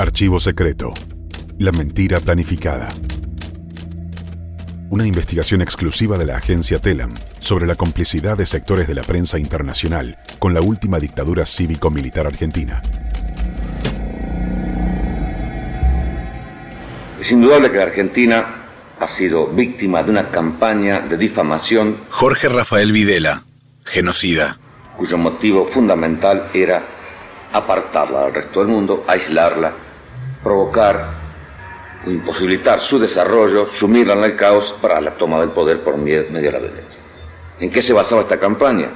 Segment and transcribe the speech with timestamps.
[0.00, 0.92] Archivo secreto.
[1.58, 2.88] La mentira planificada.
[4.88, 9.38] Una investigación exclusiva de la agencia Telam sobre la complicidad de sectores de la prensa
[9.38, 12.80] internacional con la última dictadura cívico-militar argentina.
[17.20, 18.46] Es indudable que la Argentina
[18.98, 21.98] ha sido víctima de una campaña de difamación.
[22.08, 23.44] Jorge Rafael Videla,
[23.84, 24.56] genocida.
[24.96, 26.86] Cuyo motivo fundamental era
[27.52, 29.89] apartarla del resto del mundo, aislarla,
[30.42, 31.20] provocar
[32.06, 36.24] o imposibilitar su desarrollo, sumirla en el caos para la toma del poder por medio
[36.24, 37.00] de la violencia.
[37.60, 38.88] ¿En qué se basaba esta campaña?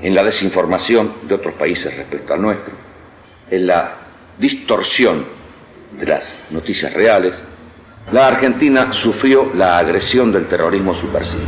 [0.00, 2.72] En la desinformación de otros países respecto al nuestro,
[3.50, 3.94] en la
[4.38, 5.24] distorsión
[5.98, 7.42] de las noticias reales.
[8.12, 11.42] La Argentina sufrió la agresión del terrorismo subversivo.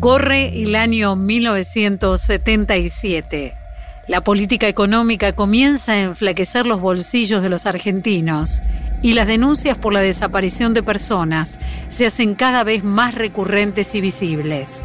[0.00, 3.65] Corre el año 1977.
[4.08, 8.62] La política económica comienza a enflaquecer los bolsillos de los argentinos
[9.02, 14.00] y las denuncias por la desaparición de personas se hacen cada vez más recurrentes y
[14.00, 14.84] visibles.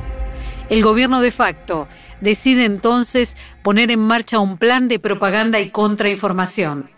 [0.70, 1.88] El gobierno de facto
[2.20, 6.90] decide entonces poner en marcha un plan de propaganda y contrainformación.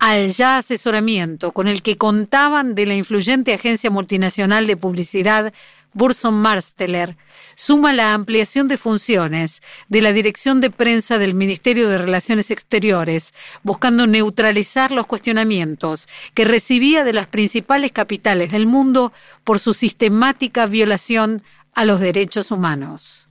[0.00, 5.52] Al ya asesoramiento con el que contaban de la influyente agencia multinacional de publicidad
[5.96, 7.16] Burson Marsteller,
[7.54, 13.32] suma la ampliación de funciones de la Dirección de Prensa del Ministerio de Relaciones Exteriores,
[13.62, 20.66] buscando neutralizar los cuestionamientos que recibía de las principales capitales del mundo por su sistemática
[20.66, 23.28] violación a los derechos humanos.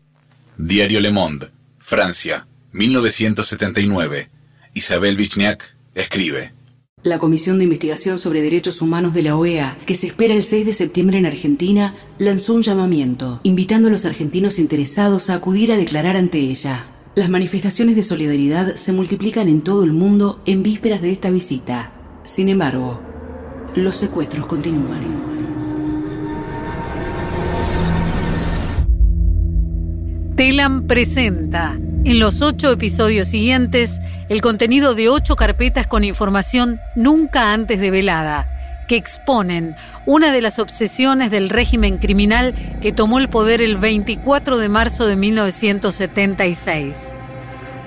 [0.57, 4.29] Diario Le Monde, Francia, 1979.
[4.73, 6.54] Isabel Vichniak escribe.
[7.05, 10.65] La Comisión de Investigación sobre Derechos Humanos de la OEA, que se espera el 6
[10.65, 15.77] de septiembre en Argentina, lanzó un llamamiento, invitando a los argentinos interesados a acudir a
[15.77, 16.87] declarar ante ella.
[17.13, 21.91] Las manifestaciones de solidaridad se multiplican en todo el mundo en vísperas de esta visita.
[22.23, 22.99] Sin embargo,
[23.75, 25.35] los secuestros continúan.
[30.35, 33.99] Telam presenta en los ocho episodios siguientes
[34.29, 40.59] el contenido de ocho carpetas con información nunca antes develada, que exponen una de las
[40.59, 47.13] obsesiones del régimen criminal que tomó el poder el 24 de marzo de 1976.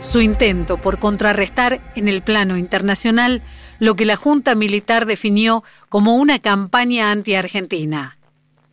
[0.00, 3.42] Su intento por contrarrestar en el plano internacional
[3.78, 8.17] lo que la Junta Militar definió como una campaña anti-argentina.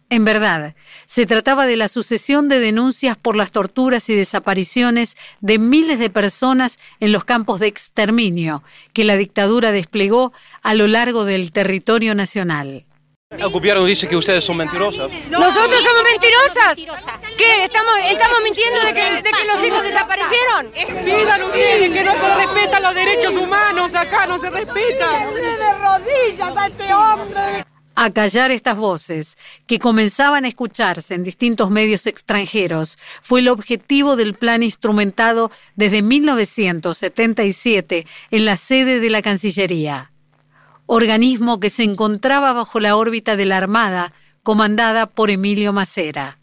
[0.10, 0.76] En verdad,
[1.08, 6.12] se trataba de la sucesión de denuncias por las torturas y desapariciones de miles de
[6.12, 12.14] personas en los campos de exterminio que la dictadura desplegó a lo largo del territorio
[12.14, 12.86] nacional.
[13.32, 15.12] El gobierno dice que ustedes son mentirosas.
[15.30, 16.76] ¿Nosotros somos mentirosas?
[17.36, 17.64] ¿Qué?
[17.64, 20.72] ¿Estamos, estamos mintiendo de que, de que los hijos desaparecieron?
[21.04, 25.34] Pidan ustedes que no se respetan los derechos humanos, acá no se respetan.
[25.34, 27.75] de rodillas a este hombre!
[27.96, 34.16] A callar estas voces, que comenzaban a escucharse en distintos medios extranjeros, fue el objetivo
[34.16, 40.12] del plan instrumentado desde 1977 en la sede de la Cancillería,
[40.86, 44.14] organismo que se encontraba bajo la órbita de la Armada,
[44.44, 46.38] comandada por Emilio Macera.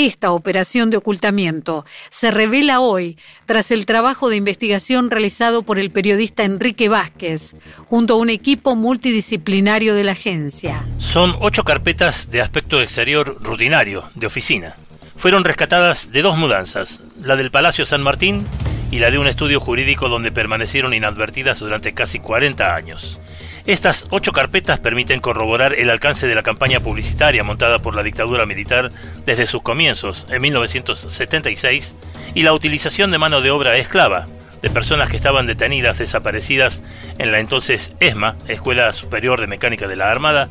[0.00, 5.90] Esta operación de ocultamiento se revela hoy tras el trabajo de investigación realizado por el
[5.90, 7.56] periodista Enrique Vázquez,
[7.88, 10.86] junto a un equipo multidisciplinario de la agencia.
[10.98, 14.76] Son ocho carpetas de aspecto exterior rutinario, de oficina.
[15.16, 18.46] Fueron rescatadas de dos mudanzas, la del Palacio San Martín
[18.92, 23.18] y la de un estudio jurídico donde permanecieron inadvertidas durante casi 40 años.
[23.68, 28.46] Estas ocho carpetas permiten corroborar el alcance de la campaña publicitaria montada por la dictadura
[28.46, 28.90] militar
[29.26, 31.94] desde sus comienzos, en 1976,
[32.32, 34.26] y la utilización de mano de obra esclava,
[34.62, 36.82] de personas que estaban detenidas, desaparecidas
[37.18, 40.48] en la entonces ESMA, Escuela Superior de Mecánica de la Armada,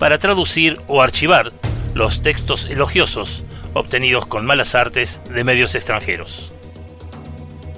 [0.00, 1.52] para traducir o archivar
[1.94, 3.44] los textos elogiosos
[3.74, 6.52] obtenidos con malas artes de medios extranjeros.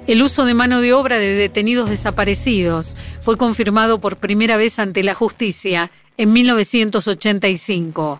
[0.09, 5.03] El uso de mano de obra de detenidos desaparecidos fue confirmado por primera vez ante
[5.03, 8.19] la justicia en 1985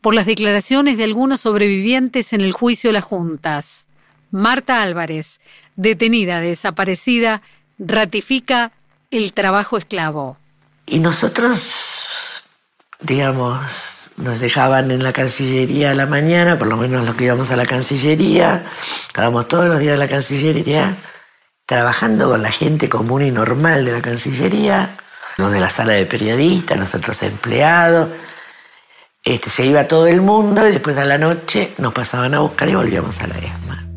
[0.00, 3.88] por las declaraciones de algunos sobrevivientes en el juicio de las juntas.
[4.30, 5.40] Marta Álvarez,
[5.74, 7.42] detenida desaparecida,
[7.80, 8.70] ratifica
[9.10, 10.38] el trabajo esclavo.
[10.86, 12.10] Y nosotros,
[13.00, 17.50] digamos, nos dejaban en la Cancillería a la mañana, por lo menos los que íbamos
[17.50, 18.64] a la Cancillería,
[19.08, 20.96] estábamos todos los días en la Cancillería
[21.66, 24.96] trabajando con la gente común y normal de la Cancillería,
[25.36, 28.10] los de la sala de periodistas, nosotros empleados.
[29.24, 32.68] Este, se iba todo el mundo y después a la noche nos pasaban a buscar
[32.68, 33.88] y volvíamos a la ESMA.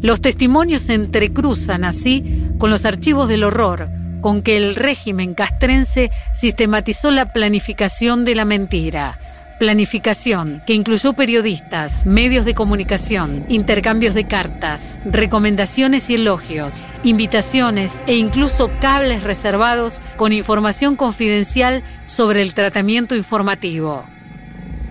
[0.00, 3.88] Los testimonios se entrecruzan así con los archivos del horror,
[4.20, 9.27] con que el régimen castrense sistematizó la planificación de la mentira.
[9.58, 18.14] Planificación que incluyó periodistas, medios de comunicación, intercambios de cartas, recomendaciones y elogios, invitaciones e
[18.14, 24.04] incluso cables reservados con información confidencial sobre el tratamiento informativo.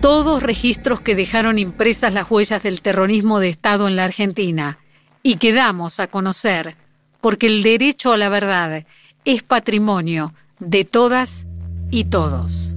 [0.01, 4.79] Todos registros que dejaron impresas las huellas del terrorismo de Estado en la Argentina
[5.23, 6.75] y que damos a conocer
[7.21, 8.85] porque el derecho a la verdad
[9.23, 11.47] es patrimonio de todas
[11.89, 12.76] y todos.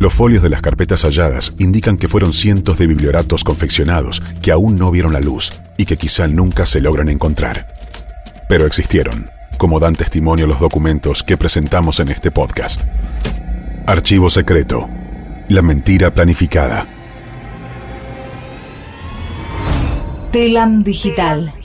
[0.00, 4.76] Los folios de las carpetas halladas indican que fueron cientos de biblioratos confeccionados que aún
[4.76, 7.66] no vieron la luz y que quizá nunca se logran encontrar.
[8.48, 12.84] Pero existieron, como dan testimonio los documentos que presentamos en este podcast.
[13.84, 14.88] Archivo secreto.
[15.50, 16.86] La mentira planificada.
[20.32, 21.59] Telam Digital